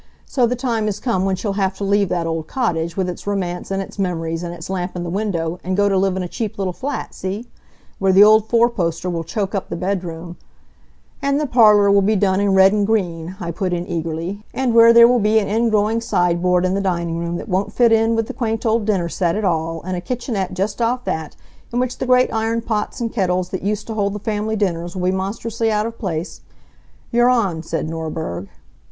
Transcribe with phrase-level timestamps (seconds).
[0.25, 3.27] So the time has come when she'll have to leave that old cottage, with its
[3.27, 6.23] romance, and its memories, and its lamp in the window, and go to live in
[6.23, 7.47] a cheap little flat, see?
[7.99, 10.37] Where the old four poster will choke up the bedroom"
[11.21, 14.73] "And the parlor will be done in red and green," I put in, eagerly, "and
[14.73, 18.15] where there will be an ingrowing sideboard in the dining room that won't fit in
[18.15, 21.35] with the quaint old dinner set at all, and a kitchenette just off that,
[21.71, 24.95] in which the great iron pots and kettles that used to hold the family dinners
[24.95, 26.41] will be monstrously out of place"
[27.11, 28.47] "You're on," said Norberg.